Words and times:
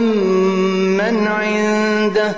مسمى 0.00 1.28
عنده 1.28 2.34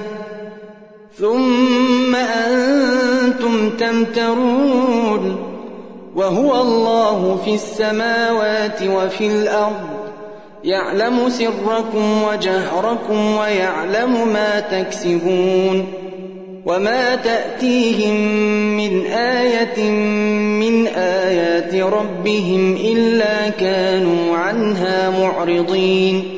ثم 1.19 2.15
أنتم 2.15 3.71
تمترون 3.71 5.37
وهو 6.17 6.61
الله 6.63 7.41
في 7.45 7.55
السماوات 7.55 8.83
وفي 8.83 9.27
الأرض 9.27 9.89
يعلم 10.65 11.29
سركم 11.29 12.23
وجهركم 12.23 13.37
ويعلم 13.37 14.29
ما 14.33 14.61
تكسبون 14.61 15.87
وما 16.67 17.17
تأتيهم 17.17 18.17
من 18.77 19.07
آية 19.07 19.91
من 20.61 20.87
آيات 20.87 21.75
ربهم 21.75 22.77
إلا 22.77 23.49
كانوا 23.49 24.37
عنها 24.37 25.11
معرضين 25.21 26.38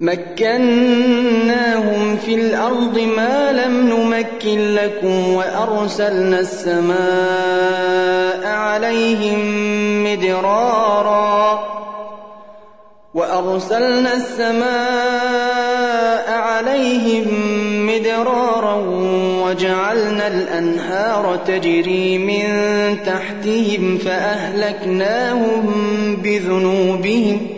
مكناهم 0.00 1.88
في 2.16 2.34
الأرض 2.34 2.98
ما 2.98 3.52
لم 3.52 3.88
نمكن 3.88 4.74
لكم 4.74 5.34
وأرسلنا 5.34 6.40
السماء 6.40 6.98
عليهم 8.46 9.38
مدرارا 10.04 11.68
وأرسلنا 13.14 14.12
السماء 14.14 14.68
عليهم 16.30 17.26
مدرارا 17.86 18.74
وجعلنا 19.44 20.26
الأنهار 20.26 21.38
تجري 21.46 22.18
من 22.18 22.46
تحتهم 23.06 23.98
فأهلكناهم 23.98 25.62
بذنوبهم 26.22 27.57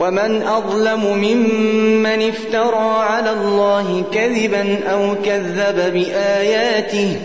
ومن 0.00 0.42
أظلم 0.42 1.00
ممن 1.04 2.28
افترى 2.28 3.00
على 3.00 3.32
الله 3.32 4.04
كذبا 4.12 4.78
أو 4.92 5.14
كذب 5.24 5.92
بآياته 5.92 7.16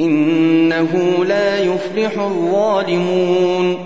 إنه 0.00 1.24
لا 1.28 1.58
يفلح 1.58 2.18
الظالمون 2.18 3.76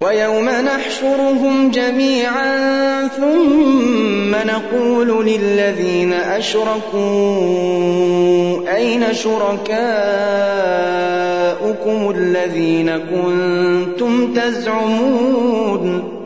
ويوم 0.00 0.48
نحشرهم 0.48 1.70
جميعا 1.70 3.08
ثم 3.08 4.30
نقول 4.30 5.26
للذين 5.26 6.12
أشركوا 6.12 6.96
أين 8.76 9.14
شركاؤكم 9.14 9.76
الذين 12.16 12.98
كنتم 12.98 14.34
تزعمون 14.34 16.16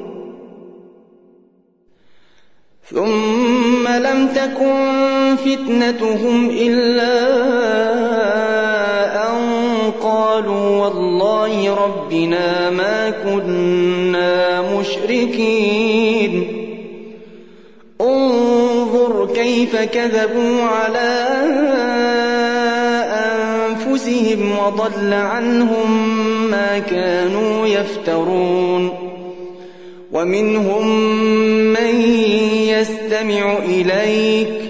ثم 2.90 3.88
لم 3.88 4.28
تكن 4.34 5.36
فتنتهم 5.36 6.50
إلا 6.50 7.12
أن 9.28 9.40
قالوا 10.02 10.84
والله 10.84 11.09
ربنا 11.84 12.70
ما 12.70 13.10
كنا 13.10 14.62
مشركين. 14.78 16.46
انظر 18.00 19.28
كيف 19.34 19.76
كذبوا 19.76 20.62
على 20.62 21.26
أنفسهم 23.30 24.58
وضل 24.58 25.12
عنهم 25.12 26.10
ما 26.50 26.78
كانوا 26.78 27.66
يفترون. 27.66 29.10
ومنهم 30.12 30.88
من 31.72 32.00
يستمع 32.68 33.58
إليك 33.58 34.69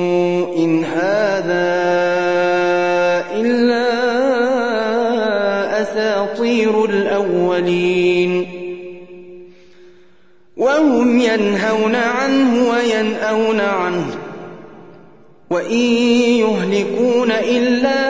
إن 0.61 0.85
هذا 0.85 1.71
إلا 3.35 3.87
أساطير 5.81 6.85
الأولين. 6.85 8.47
وهم 10.57 11.19
ينهون 11.19 11.95
عنه 11.95 12.69
وينأون 12.69 13.59
عنه. 13.59 14.07
وإن 15.49 15.77
يهلكون 16.43 17.31
إلا 17.31 18.01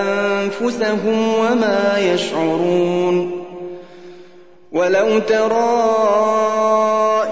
أنفسهم 0.00 1.34
وما 1.34 1.98
يشعرون. 1.98 3.44
ولو 4.72 5.18
ترى 5.18 7.07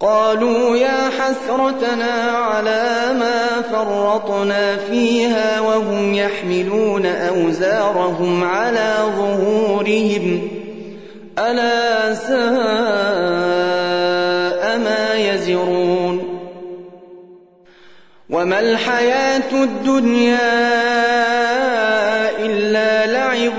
قالوا 0.00 0.76
يا 0.76 1.10
حسرتنا 1.18 2.12
على 2.30 3.12
ما 3.18 3.62
فرطنا 3.72 4.76
فيها 4.76 5.60
وهم 5.60 6.14
يحملون 6.14 7.06
أوزارهم 7.06 8.44
على 8.44 8.94
ظهورهم. 9.16 10.48
ألا 11.38 12.14
ساء 12.14 12.36
ما 14.78 15.14
يستكبرون 15.14 16.40
وما 18.30 18.60
الحياة 18.60 19.52
الدنيا 19.52 20.38
إلا 22.38 23.06
لعب 23.06 23.58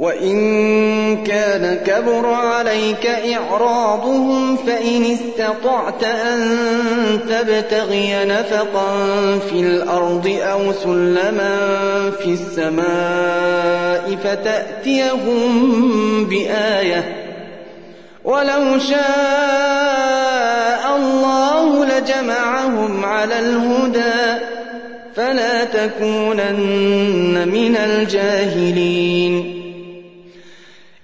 وإن 0.00 1.24
كان 1.24 1.78
كبر 1.86 2.26
عليك 2.26 3.06
إعراضهم 3.06 4.56
فإن 4.56 5.04
استطعت 5.04 6.04
أن 6.04 6.58
تبتغي 7.30 8.24
نفقا 8.24 8.92
في 9.50 9.60
الأرض 9.60 10.38
أو 10.42 10.72
سلما 10.72 11.56
في 12.18 12.30
السماء 12.30 14.16
فتأتيهم 14.24 16.24
بآية. 16.24 17.16
ولو 18.24 18.78
شاء 18.78 19.00
الله 20.96 21.84
لجمعهم 21.84 23.04
على 23.04 23.38
الهدى 23.38 24.44
فلا 25.16 25.64
تكونن 25.64 27.48
من 27.48 27.76
الجاهلين. 27.76 29.59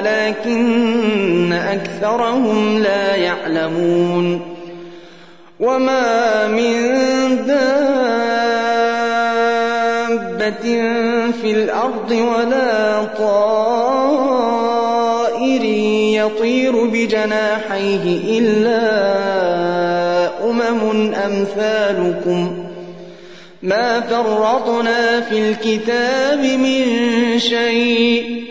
ولكن 0.00 1.52
أكثرهم 1.52 2.78
لا 2.78 3.16
يعلمون. 3.16 4.56
وما 5.60 6.46
من 6.46 6.72
دابة 7.46 7.60
في 11.42 11.52
الأرض 11.52 12.10
ولا 12.10 13.04
طائر 13.04 13.94
يطير 16.24 16.84
بجناحيه 16.84 18.38
إلا 18.38 18.80
أمم 20.50 21.14
أمثالكم. 21.14 22.64
ما 23.62 24.00
فرطنا 24.00 25.20
في 25.20 25.50
الكتاب 25.50 26.38
من 26.38 26.84
شيء. 27.38 28.50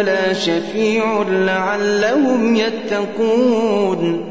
ولا 0.00 0.32
شفيع 0.32 1.24
لعلهم 1.28 2.56
يتقون. 2.56 4.26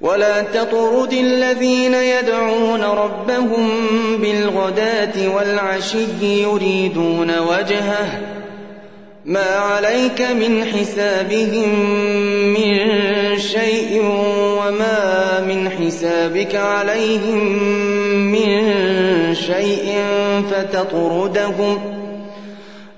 ولا 0.00 0.42
تطرد 0.42 1.12
الذين 1.12 1.94
يدعون 1.94 2.82
ربهم 2.82 3.68
بالغداة 4.16 5.34
والعشي 5.36 6.42
يريدون 6.42 7.38
وجهه. 7.38 8.20
ما 9.24 9.56
عليك 9.56 10.20
من 10.20 10.64
حسابهم 10.64 11.68
من 12.54 12.78
شيء 13.38 14.02
وما 14.58 15.40
من 15.40 15.70
حسابك 15.70 16.54
عليهم 16.54 17.58
من 18.32 18.74
شيء 19.34 19.94
فتطردهم 20.50 22.03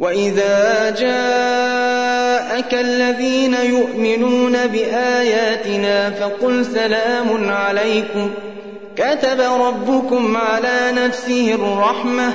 وإذا 0.00 0.90
جاءك 0.90 2.74
الذين 2.74 3.54
يؤمنون 3.54 4.66
بآياتنا 4.66 6.10
فقل 6.10 6.64
سلام 6.64 7.50
عليكم 7.50 8.30
كتب 8.96 9.40
ربكم 9.40 10.36
على 10.36 10.92
نفسه 10.92 11.54
الرحمة 11.54 12.32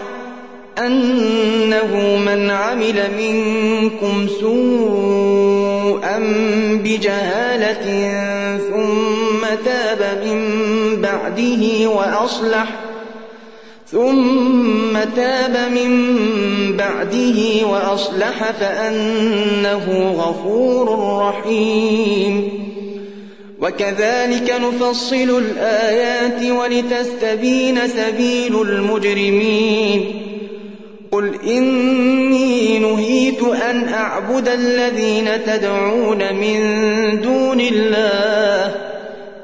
أنه 0.78 2.18
من 2.26 2.52
عمل 2.52 3.04
منكم 3.18 4.28
سوءا 4.40 6.20
بجهالة 6.84 7.86
ثم 8.58 9.46
تاب 9.66 10.22
من 10.26 10.42
بعده 11.02 11.90
وأصلح 11.90 12.85
ثم 13.96 15.00
تاب 15.16 15.72
من 15.72 15.92
بعده 16.78 17.68
وأصلح 17.68 18.52
فأنه 18.52 20.14
غفور 20.18 21.20
رحيم. 21.22 22.50
وكذلك 23.62 24.56
نفصل 24.62 25.44
الآيات 25.44 26.52
ولتستبين 26.52 27.88
سبيل 27.88 28.62
المجرمين. 28.62 30.22
قل 31.12 31.32
إني 31.48 32.80
نهيت 32.80 33.44
أن 33.70 33.88
أعبد 33.94 34.48
الذين 34.48 35.46
تدعون 35.46 36.34
من 36.34 36.60
دون 37.22 37.60
الله. 37.60 38.76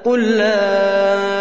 قل 0.05 0.21
لا 0.21 1.40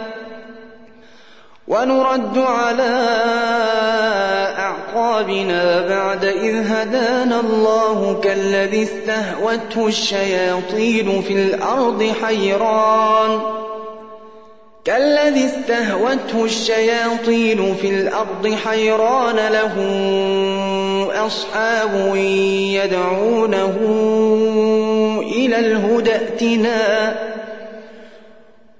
ونرد 1.71 2.37
على 2.37 2.93
أعقابنا 4.59 5.87
بعد 5.87 6.25
إذ 6.25 6.71
هدانا 6.71 7.39
الله 7.39 8.19
كالذي 8.23 8.83
استهوته 8.83 9.87
الشياطين 9.87 11.21
في 11.21 11.33
الأرض 11.33 12.13
حيران. 12.23 13.39
كالذي 14.85 15.45
استهوته 15.45 16.45
الشياطين 16.45 17.75
في 17.75 17.89
الأرض 17.89 18.55
حيران 18.65 19.35
له 19.35 19.75
أصحاب 21.25 22.15
يدعونه 22.75 23.77
إلى 25.21 25.59
الهدى 25.59 26.11
ائتنا 26.11 27.30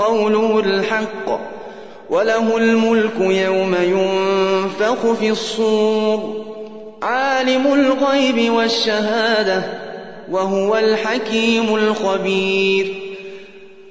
قوله 0.00 0.60
الحق 0.60 1.40
وله 2.10 2.56
الملك 2.56 3.20
يوم 3.20 3.74
ينفخ 3.82 5.12
في 5.12 5.30
الصور. 5.30 6.44
عالم 7.02 7.66
الغيب 7.66 8.52
والشهادة 8.52 9.62
وهو 10.30 10.76
الحكيم 10.76 11.74
الخبير. 11.74 12.94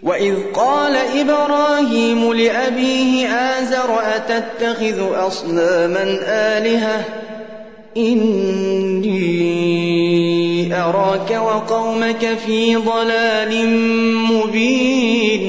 وإذ 0.04 0.36
قال 0.54 0.96
إبراهيم 0.96 2.34
لأبيه 2.34 3.28
آزر 3.28 4.00
أتتخذ 4.16 5.28
أصناما 5.28 6.20
آلهة؟ 6.28 7.06
إني 7.98 9.40
أراك 10.76 11.32
وقومك 11.32 12.38
في 12.46 12.76
ضلال 12.76 13.68
مبين. 14.32 15.49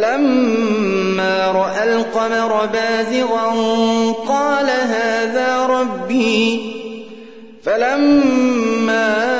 فلما 0.00 1.52
رأى 1.52 1.84
القمر 1.84 2.66
بازغا 2.66 3.52
قال 4.28 4.66
هذا 4.70 5.66
ربي. 5.66 6.76
فلما 7.64 9.30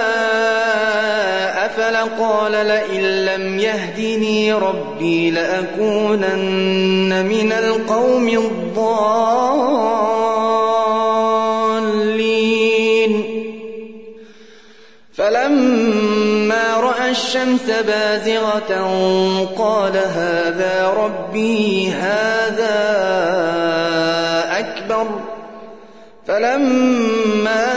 قال 2.21 2.53
لئن 2.53 3.03
لم 3.03 3.59
يهدني 3.59 4.53
ربي 4.53 5.31
لأكونن 5.31 7.27
من 7.27 7.53
القوم 7.53 8.29
الضالين. 8.29 8.81
الشمس 17.11 17.71
بازغة 17.87 18.73
قال 19.59 19.97
هذا 19.97 20.95
ربي 20.97 21.91
هذا 21.91 22.81
أكبر. 24.59 25.07
فلما 26.27 27.71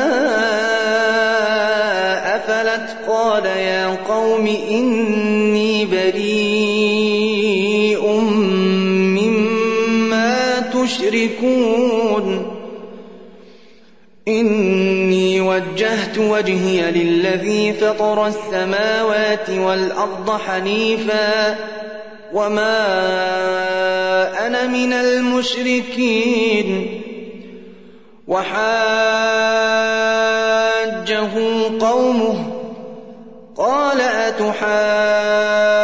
قال 3.08 3.46
يا 3.46 3.98
قوم 4.08 4.48
إني 4.72 5.86
بريء 5.86 7.24
مما 9.18 10.60
تشركون. 10.60 12.46
إني 14.28 14.73
وجهت 16.18 16.32
وجهي 16.32 16.92
للذي 16.92 17.74
فطر 17.74 18.28
السماوات 18.28 19.50
والأرض 19.50 20.40
حنيفا 20.48 21.56
وما 22.34 22.88
أنا 24.48 24.68
من 24.68 24.94
المشركين 24.94 26.22
وحاجه 28.28 28.54
قومه 31.80 32.46
قال 33.58 34.02
أتحاجوني 34.02 35.83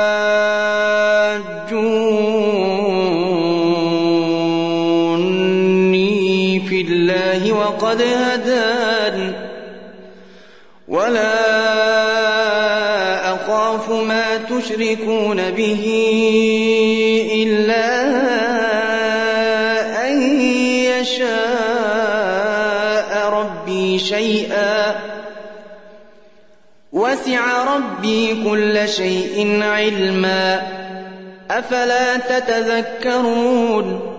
تشركون 14.59 15.51
به 15.51 15.85
إلا 17.33 17.85
أن 20.07 20.41
يشاء 21.01 21.29
ربي 23.29 23.99
شيئا. 23.99 24.95
وسع 26.93 27.75
ربي 27.75 28.43
كل 28.49 28.89
شيء 28.89 29.63
علما. 29.63 30.61
أفلا 31.51 32.17
تتذكرون؟ 32.17 34.18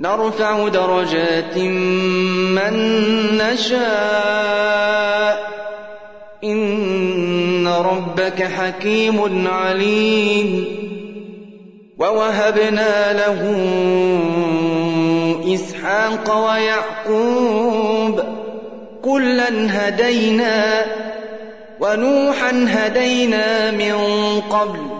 نرفع 0.00 0.68
درجات 0.68 1.58
من 2.56 2.74
نشاء. 3.36 5.50
إن 6.44 7.68
ربك 7.68 8.42
حكيم 8.42 9.48
عليم. 9.48 10.64
ووهبنا 11.98 13.12
له 13.12 13.40
إسحاق 15.54 16.46
ويعقوب 16.46 18.20
كلا 19.02 19.48
هدينا 19.50 20.84
ونوحا 21.80 22.66
هدينا 22.68 23.70
من 23.70 23.94
قبل. 24.40 24.99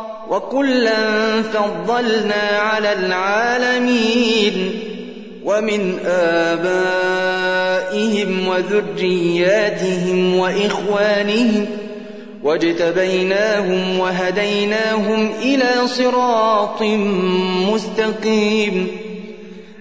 وكلا 0.31 1.41
فضلنا 1.41 2.59
على 2.59 2.93
العالمين 2.93 4.79
ومن 5.43 5.99
آبائهم 6.55 8.47
وذرياتهم 8.47 10.37
وإخوانهم 10.37 11.65
واجتبيناهم 12.43 13.99
وهديناهم 13.99 15.31
إلى 15.41 15.69
صراط 15.85 16.81
مستقيم. 17.73 18.87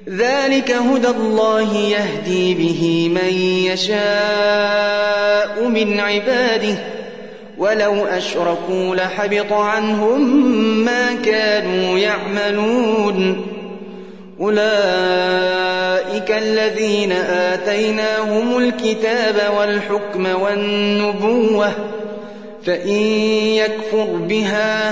ذلك 0.08 0.70
هدى 0.70 1.08
الله 1.08 1.76
يهدي 1.76 2.54
به 2.54 3.10
من 3.14 3.34
يشاء 3.66 5.68
من 5.68 6.00
عباده 6.00 6.99
ولو 7.60 8.06
أشركوا 8.06 8.96
لحبط 8.96 9.52
عنهم 9.52 10.20
ما 10.84 11.14
كانوا 11.24 11.98
يعملون. 11.98 13.46
أولئك 14.40 16.30
الذين 16.30 17.12
آتيناهم 17.12 18.58
الكتاب 18.58 19.52
والحكم 19.58 20.26
والنبوة 20.42 21.72
فإن 22.66 22.98
يكفر 23.56 24.04
بها 24.04 24.90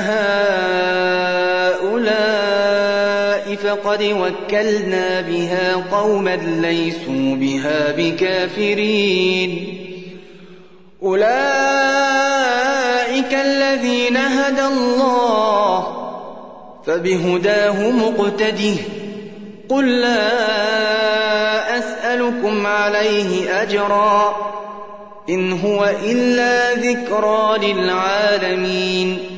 هؤلاء 1.78 3.56
فقد 3.56 4.02
وكلنا 4.02 5.20
بها 5.20 5.84
قوما 5.92 6.36
ليسوا 6.36 7.36
بها 7.36 7.92
بكافرين. 7.96 9.78
أولئك 11.02 11.28
الذين 13.34 14.16
هدى 14.16 14.64
الله 14.64 15.94
فبهداه 16.86 17.90
مقتده. 17.90 18.74
قل 19.68 20.00
لا 20.00 21.78
أسألكم 21.78 22.66
عليه 22.66 23.62
أجرا 23.62 24.36
إن 25.28 25.60
هو 25.60 25.90
إلا 26.04 26.74
ذكرى 26.74 27.72
للعالمين. 27.72 29.37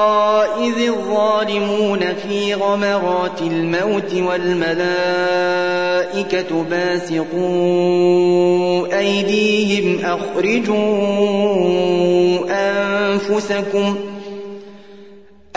الظالمون 1.57 1.99
في 2.13 2.53
غمرات 2.53 3.41
الموت 3.41 4.13
والملائكة 4.13 4.73
باسقوا 6.69 7.39
أيديهم 8.99 10.05
أخرجوا 10.05 10.77
أنفسكم 12.49 13.95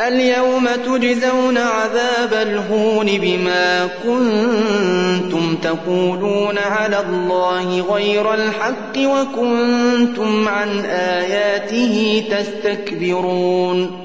اليوم 0.08 0.68
تجزون 0.86 1.58
عذاب 1.58 2.32
الهون 2.32 3.06
بما 3.06 3.88
كنتم 4.04 5.56
تقولون 5.56 6.58
على 6.58 7.00
الله 7.00 7.80
غير 7.94 8.34
الحق 8.34 8.98
وكنتم 8.98 10.48
عن 10.48 10.80
آياته 10.84 12.24
تستكبرون 12.30 14.04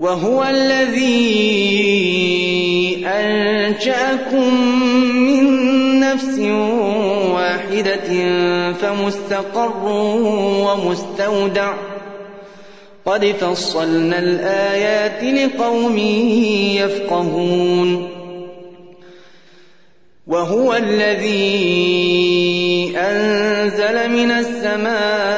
وهو 0.00 0.44
الذي 0.44 1.34
أنشأكم 3.06 4.54
من 5.14 5.44
نفس 6.00 6.38
واحدة 7.34 8.08
فمستقر 8.72 9.84
ومستودع. 10.66 11.74
قد 13.06 13.24
فصلنا 13.26 14.18
الآيات 14.18 15.24
لقوم 15.24 15.98
يفقهون. 16.78 18.08
وهو 20.26 20.74
الذي 20.74 21.44
أنزل 22.96 24.10
من 24.10 24.30
السماء 24.30 25.33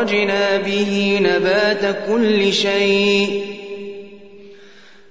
فأخرجنا 0.00 0.56
به 0.56 1.18
نبات 1.22 1.96
كل 2.08 2.52
شيء. 2.52 3.44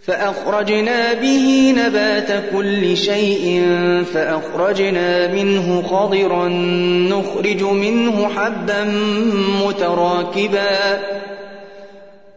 فأخرجنا 0.08 1.14
به 1.14 1.74
نبات 1.78 2.44
كل 2.54 2.98
شيء 2.98 3.64
فأخرجنا 4.14 5.28
منه 5.28 5.82
خضرا 5.82 6.48
نخرج 7.10 7.64
منه 7.64 8.28
حبا 8.28 8.84
متراكبا. 9.66 11.00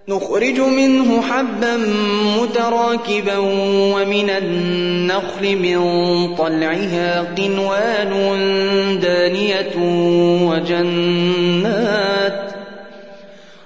نخرج 0.08 0.60
منه 0.60 1.22
حبا 1.22 1.76
متراكبا 2.42 3.36
ومن 3.94 4.30
النخل 4.30 5.56
من 5.56 5.78
طلعها 6.36 7.34
قنوان 7.38 8.12
دانية 9.02 9.76
وجنات. 10.48 12.21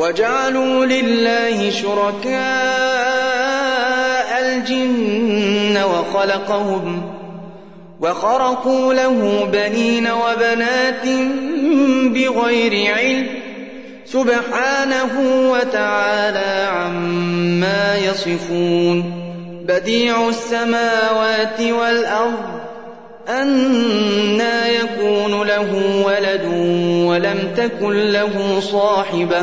وجعلوا 0.00 0.86
لله 0.86 1.70
شركاء 1.70 2.40
الجن 4.42 5.82
وخلقهم 5.82 7.02
وخرقوا 8.00 8.94
له 8.94 9.48
بنين 9.52 10.08
وبنات 10.10 11.06
بغير 12.04 12.94
علم 12.94 13.26
سبحانه 14.04 15.12
وتعالى 15.52 16.68
عما 16.72 17.96
يصفون 17.96 19.12
بديع 19.68 20.28
السماوات 20.28 21.60
والأرض 21.60 22.60
أنا 23.28 24.68
يكون 24.68 25.46
له 25.46 26.02
ولد 26.06 26.44
ولم 27.06 27.54
تكن 27.56 28.12
له 28.12 28.60
صاحبة 28.60 29.42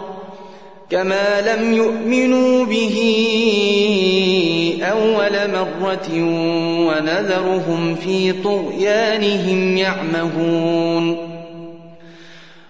كما 0.91 1.41
لم 1.41 1.73
يؤمنوا 1.73 2.65
به 2.65 2.97
أول 4.81 5.51
مرة 5.51 6.09
ونذرهم 6.87 7.95
في 7.95 8.33
طغيانهم 8.33 9.77
يعمهون 9.77 11.31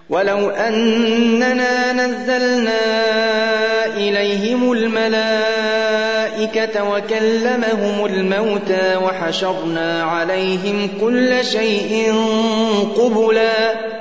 ولو 0.09 0.49
أننا 0.49 1.93
نزلنا 1.93 2.79
إليهم 3.97 4.71
الملائكة 4.71 6.11
وكلمهم 6.91 8.05
الموتى 8.05 8.95
وحشرنا 9.03 10.03
عليهم 10.03 10.89
كل 11.01 11.45
شيء 11.45 12.13
قبلاً 12.97 14.00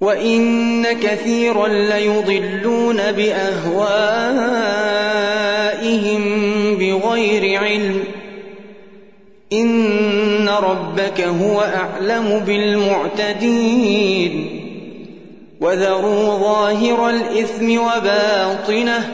وإن 0.00 0.92
كثيرا 0.92 1.68
ليضلون 1.68 3.12
بأهوائهم 3.12 3.80
بغير 6.76 7.60
علم 7.60 8.04
إن 9.52 10.48
ربك 10.48 11.20
هو 11.20 11.60
أعلم 11.60 12.42
بالمعتدين 12.46 13.90
وذروا 15.60 16.38
ظاهر 16.38 17.10
الإثم 17.10 17.78
وباطنه 17.78 19.08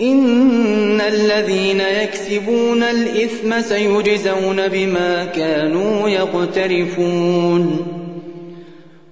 إن 0.00 1.00
الذين 1.00 1.80
يكسبون 1.80 2.82
الإثم 2.82 3.60
سيجزون 3.60 4.68
بما 4.68 5.24
كانوا 5.24 6.08
يقترفون 6.08 7.97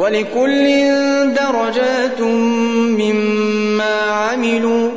ولكل 0.00 0.84
درجات 1.34 2.20
مما 3.00 4.00
عملوا 4.00 4.90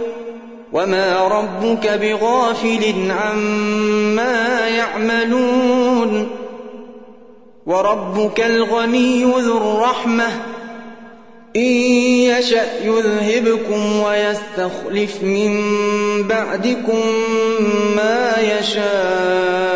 وما 0.73 1.27
ربك 1.27 1.87
بغافل 1.87 3.11
عما 3.11 4.67
يعملون 4.67 6.29
وربك 7.65 8.39
الغني 8.39 9.23
ذو 9.23 9.57
الرحمة 9.57 10.27
إن 11.55 11.71
يشأ 12.31 12.65
يذهبكم 12.83 13.99
ويستخلف 13.99 15.23
من 15.23 15.53
بعدكم 16.27 17.01
ما 17.95 18.35
يشاء 18.41 19.73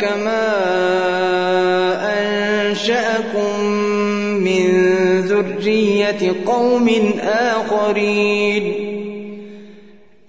كما 0.00 0.54
أنشأكم 2.18 3.53
ذرية 5.48 6.32
قوم 6.46 7.12
آخرين. 7.22 8.90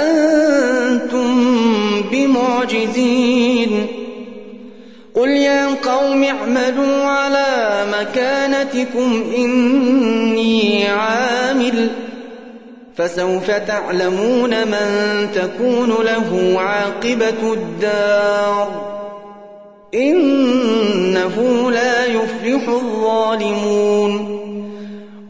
أنتم 0.03 1.45
بمعجزين. 2.13 3.87
قل 5.15 5.29
يا 5.29 5.67
قوم 5.67 6.25
اعملوا 6.25 7.05
على 7.05 7.87
مكانتكم 8.01 9.25
إني 9.37 10.89
عامل 10.89 11.22
فسوف 12.97 13.51
تعلمون 13.51 14.67
من 14.69 15.29
تكون 15.35 15.95
له 16.05 16.55
عاقبة 16.61 17.53
الدار. 17.53 18.93
إنه 19.95 21.71
لا 21.71 22.05
يفلح 22.05 22.69
الظالمون. 22.69 24.39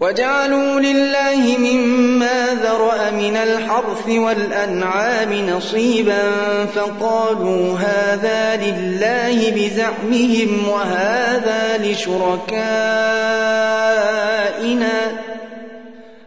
وجعلوا 0.01 0.81
لله 0.81 1.59
مما 1.59 2.47
ذرأ 2.63 3.11
من 3.11 3.37
الحرث 3.37 4.09
والأنعام 4.09 5.33
نصيبا 5.33 6.33
فقالوا 6.75 7.79
هذا 7.79 8.57
لله 8.57 9.51
بزعمهم 9.51 10.69
وهذا 10.69 11.79
لشركائنا. 11.83 12.63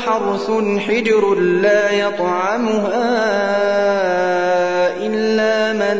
وحرث 0.00 0.50
حجر 0.78 1.34
لا 1.34 1.90
يطعمها 1.90 3.10
إلا 4.96 5.72
من 5.72 5.98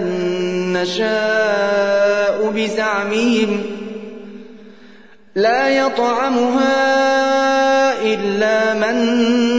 نشاء 0.73 2.51
بزعمهم 2.55 3.63
لا 5.35 5.69
يطعمها 5.69 6.73
إلا 8.03 8.75
من 8.75 8.97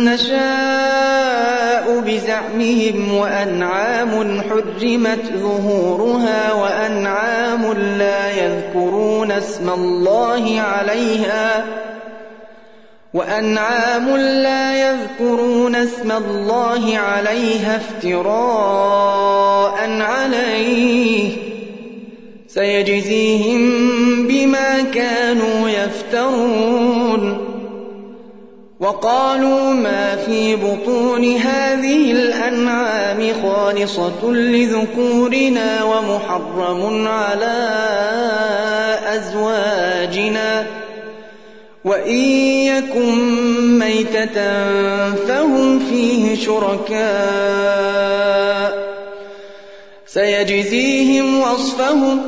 نشاء 0.06 2.00
بزعمهم 2.00 3.14
وأنعام 3.18 4.42
حرمت 4.42 5.34
ظهورها 5.34 6.54
وأنعام 6.54 7.74
لا 7.74 8.30
يذكرون 8.32 9.32
اسم 9.32 9.70
الله 9.70 10.62
عليها 10.62 11.66
وأنعام 13.14 14.18
لا 14.18 14.90
يذكرون 14.90 15.76
اسم 15.76 16.12
الله 16.12 16.98
عليها 16.98 17.76
افتراء 17.78 19.52
عليه. 20.02 21.32
سيجزيهم 22.48 23.62
بما 24.28 24.82
كانوا 24.82 25.70
يفترون. 25.70 27.48
وقالوا 28.80 29.74
ما 29.74 30.16
في 30.16 30.56
بطون 30.56 31.36
هذه 31.36 32.12
الأنعام 32.12 33.34
خالصة 33.44 34.32
لذكورنا 34.32 35.84
ومحرم 35.84 37.08
على 37.08 37.78
أزواجنا. 39.06 40.81
وإن 41.86 42.20
يكن 42.66 43.80
ميتة 43.80 44.36
فهم 45.16 45.80
فيه 45.80 46.36
شركاء 46.36 47.82
سيجزيهم 50.06 51.40
وصفهم 51.40 52.22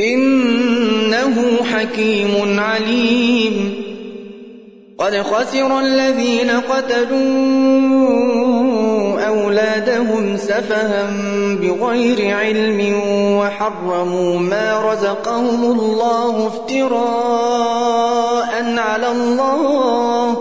إنه 0.00 1.56
حكيم 1.72 2.60
عليم 2.60 3.74
قد 4.98 5.22
خسر 5.22 5.80
الذين 5.80 6.50
قتلوا 6.50 8.04
أولادهم 9.26 10.36
سفها 10.36 11.10
بغير 11.60 12.36
علم 12.36 13.00
وحرموا 13.38 14.38
ما 14.38 14.92
رزقهم 14.92 15.64
الله 15.64 16.46
افتراء 16.46 17.14
على 18.78 19.10
الله. 19.10 20.36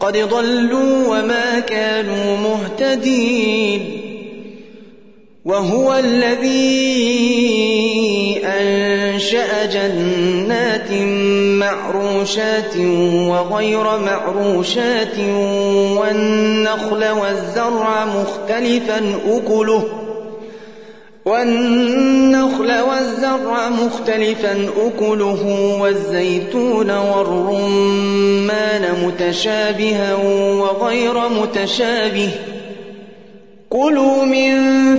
قد 0.00 0.16
ضلوا 0.16 1.06
وما 1.08 1.60
كانوا 1.60 2.36
مهتدين. 2.36 4.02
وهو 5.44 5.94
الذي 5.94 6.76
أنشأ 8.44 9.66
جنات 9.66 10.90
معروشات 11.96 12.76
وغير 13.28 13.84
معروشات 13.98 15.18
والنخل 15.98 17.08
والزرع 17.08 18.04
مختلفا 18.04 19.00
أكله. 19.28 19.84
والنخل 21.24 22.72
والزرع 22.80 23.68
مختلفا 23.68 24.68
أكله 24.86 25.42
والزيتون 25.80 26.90
والرمان 26.90 28.84
متشابها 29.04 30.14
وغير 30.60 31.28
متشابه. 31.28 32.30
كلوا 33.70 34.24
من 34.24 34.54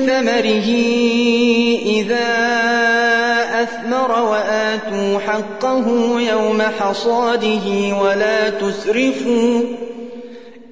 ثمره 0.06 0.68
أثمر 4.08 4.30
وآتوا 4.30 5.20
حقه 5.20 5.86
يوم 6.22 6.62
حصاده 6.62 7.98
ولا 8.02 8.50
تسرفوا 8.50 9.62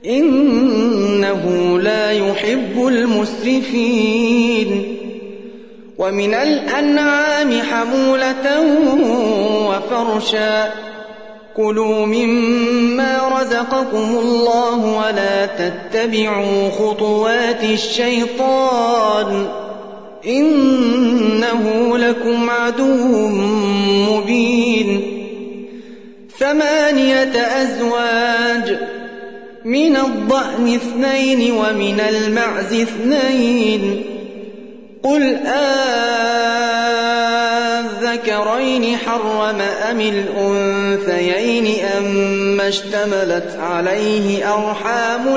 إنه 0.05 1.79
لا 1.79 2.11
يحب 2.11 2.87
المسرفين 2.87 4.17
ومن 5.97 6.33
الأنعام 6.33 7.61
حمولة 7.61 8.61
وفرشا 9.69 10.71
كلوا 11.57 12.05
مما 12.05 13.39
رزقكم 13.41 14.17
الله 14.17 14.85
ولا 14.85 15.45
تتبعوا 15.45 16.69
خطوات 16.69 17.63
الشيطان 17.63 19.47
إنه 20.27 21.97
لكم 21.97 22.49
عدو 22.49 23.27
مبين. 24.09 25.01
ثمانية 26.39 27.33
أزواج 27.61 28.77
من 29.65 29.97
الضأن 29.97 30.75
اثنين 30.75 31.51
ومن 31.51 31.99
المعز 31.99 32.73
اثنين. 32.73 34.03
قل 35.03 35.35
آذكرين 38.05 38.97
حرم 38.97 39.61
أم 39.61 40.01
الأنثيين 40.01 41.85
أما 41.97 42.67
اشتملت 42.67 43.57
عليه 43.59 44.53
أرحام 44.53 45.35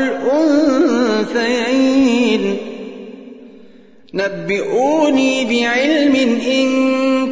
الأنثيين؟ 1.18 2.77
نبئوني 4.18 5.44
بعلم 5.44 6.14
إن 6.46 6.68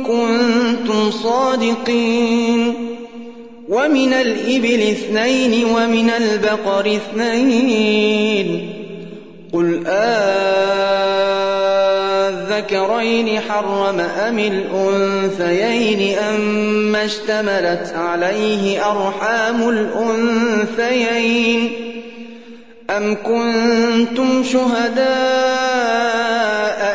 كنتم 0.03 1.11
صادقين. 1.11 2.75
ومن 3.69 4.13
الإبل 4.13 4.83
اثنين 4.83 5.65
ومن 5.65 6.11
البقر 6.11 6.97
اثنين. 6.97 8.73
قل 9.53 9.87
آذكرين 12.57 13.41
حرم 13.41 14.01
أم 14.01 14.39
الأنثيين 14.39 16.19
أما 16.19 17.05
اشتملت 17.05 17.95
عليه 17.97 18.91
أرحام 18.91 19.69
الأنثيين. 19.69 21.71
أم 22.91 23.15
كنتم 23.15 24.45
شهداء 24.53 26.46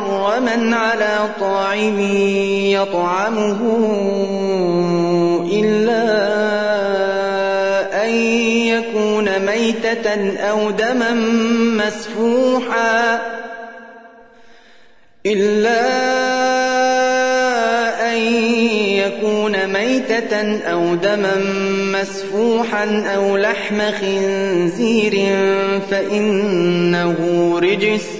محرما 0.00 0.76
على 0.76 1.18
طاعم 1.40 2.00
يطعمه 2.70 3.60
إلا 5.52 6.04
أن 8.04 8.10
يكون 8.66 9.38
ميتة 9.38 10.38
أو 10.38 10.70
دما 10.70 11.12
مسفوحا 11.84 13.20
إلا 15.26 16.10
أو 20.70 20.94
دما 20.94 21.36
مسفوحا 22.00 23.04
أو 23.16 23.36
لحم 23.36 23.80
خنزير 24.00 25.12
فإنه 25.90 27.16
رجس 27.62 28.19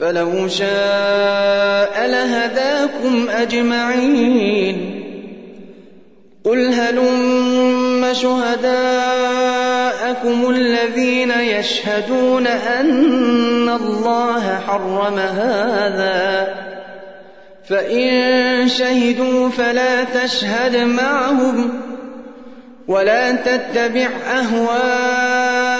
فلو 0.00 0.48
شاء 0.48 2.06
لهداكم 2.06 3.28
أجمعين. 3.30 4.96
قل 6.44 6.72
هلم 6.72 8.08
شهداءكم 8.12 8.70
الذين 10.50 11.30
يشهدون 11.30 12.46
أن 12.46 13.68
الله 13.68 14.60
حرم 14.66 15.18
هذا. 15.18 16.54
فإن 17.68 18.68
شهدوا 18.68 19.48
فلا 19.48 20.04
تشهد 20.04 20.76
معهم 20.76 21.80
ولا 22.88 23.32
تتبع 23.32 24.08
أهواء 24.30 25.79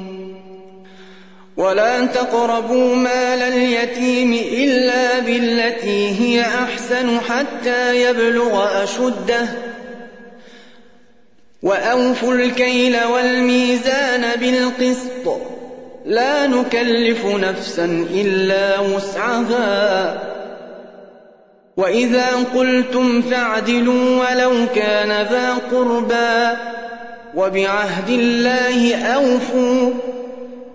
ولا 1.57 2.05
تقربوا 2.05 2.95
مال 2.95 3.41
اليتيم 3.41 4.33
إلا 4.33 5.19
بالتي 5.19 6.19
هي 6.19 6.41
أحسن 6.41 7.19
حتى 7.19 8.03
يبلغ 8.03 8.83
أشده. 8.83 9.47
وأوفوا 11.63 12.33
الكيل 12.33 12.97
والميزان 13.03 14.39
بالقسط. 14.39 15.41
لا 16.05 16.47
نكلف 16.47 17.25
نفسا 17.25 18.05
إلا 18.13 18.79
وسعها. 18.79 20.21
وإذا 21.77 22.27
قلتم 22.55 23.21
فاعدلوا 23.21 24.29
ولو 24.29 24.53
كان 24.75 25.27
ذا 25.27 25.53
قربى. 25.71 26.57
وبعهد 27.35 28.09
الله 28.09 29.05
أوفوا. 29.05 29.93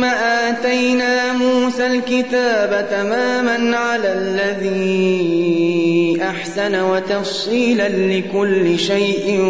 ثم 0.00 0.06
آتينا 0.06 1.32
موسى 1.32 1.86
الكتاب 1.86 2.88
تماما 2.90 3.76
على 3.76 4.12
الذي 4.12 5.42
أحسن 6.22 6.80
وتفصيلا 6.80 7.88
لكل 7.88 8.78
شيء 8.78 9.40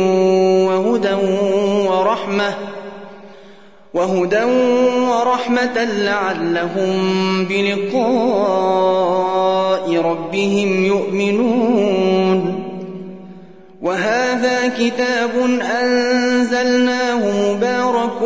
وهدى 0.66 1.14
ورحمة 1.88 2.54
وهدى 3.94 4.44
ورحمة 5.10 5.84
لعلهم 5.84 7.44
بلقاء 7.44 8.70
ربهم 9.96 10.84
يؤمنون 10.84 12.60
وهذا 13.82 14.68
كتاب 14.78 15.30
أنزلناه 15.82 17.52
مبارك 17.52 18.22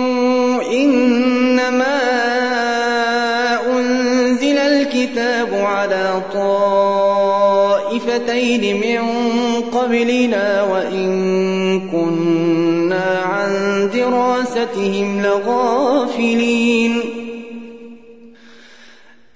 إنما 0.73 2.01
أنزل 3.77 4.59
الكتاب 4.59 5.55
على 5.55 6.23
طائفتين 7.95 8.77
من 8.77 9.03
قبلنا 9.73 10.63
وإن 10.63 11.11
كنا 11.91 13.21
عن 13.25 13.51
دراستهم 13.95 15.23
لغافلين 15.23 17.14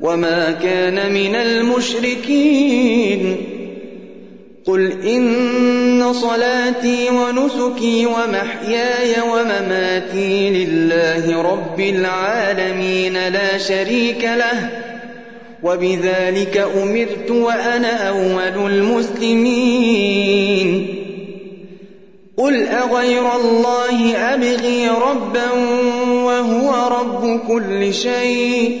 وما 0.00 0.50
كان 0.62 1.12
من 1.12 1.34
المشركين 1.34 3.36
قل 4.66 4.92
إن 5.08 6.12
صلاتي 6.12 7.10
ونسكي 7.10 8.06
ومحياي 8.06 9.14
ومماتي 9.32 10.50
لله 10.50 11.42
رب 11.42 11.80
العالمين 11.80 13.28
لا 13.28 13.58
شريك 13.58 14.24
له 14.24 14.70
وبذلك 15.62 16.56
أمرت 16.82 17.30
وأنا 17.30 18.08
أول 18.08 18.72
المسلمين 18.72 20.26
قل 22.36 22.66
أغير 22.66 23.36
الله 23.36 24.16
أبغي 24.16 24.88
ربا 24.88 25.50
وهو 26.10 26.88
رب 27.00 27.40
كل 27.48 27.94
شيء 27.94 28.80